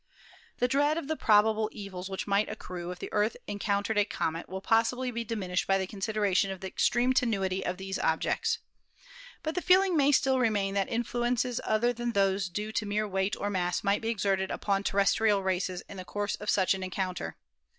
"The 0.57 0.67
dread 0.67 0.97
of 0.97 1.07
the 1.07 1.15
possible 1.15 1.69
evils 1.71 2.09
which 2.09 2.25
might 2.25 2.49
accrue 2.49 2.89
if 2.89 2.97
242 2.97 3.05
ASTRONOMY 3.05 3.11
the 3.11 3.13
Earth 3.13 3.37
encountered 3.45 3.97
a 3.99 4.03
comet 4.05 4.49
will 4.49 4.59
possibly 4.59 5.11
be 5.11 5.23
diminished 5.23 5.67
by 5.67 5.77
the 5.77 5.85
consideration 5.85 6.49
of 6.49 6.59
the 6.59 6.65
extreme 6.67 7.13
tenuity 7.13 7.63
of 7.63 7.77
these 7.77 7.99
ob 7.99 8.19
jects. 8.21 8.57
But 9.43 9.53
the 9.53 9.61
feeling 9.61 9.95
may 9.95 10.11
still 10.11 10.39
remain 10.39 10.73
that 10.73 10.89
influences 10.89 11.61
other 11.63 11.93
than 11.93 12.13
those 12.13 12.49
due 12.49 12.71
to 12.71 12.85
mere 12.87 13.07
weight 13.07 13.35
or 13.39 13.51
mass 13.51 13.83
might 13.83 14.01
be 14.01 14.09
exerted 14.09 14.49
upon 14.49 14.81
terrestrial 14.81 15.43
races 15.43 15.83
in 15.87 15.97
the 15.97 16.03
course 16.03 16.33
of 16.37 16.49
such 16.49 16.73
an 16.73 16.81
encounter. 16.81 17.35